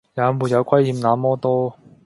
[0.17, 1.75] 也沒有虧欠那麼多